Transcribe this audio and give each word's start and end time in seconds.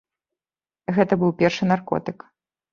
Гэта 0.97 1.13
быў 1.25 1.37
першы 1.45 1.71
наркотык. 1.71 2.29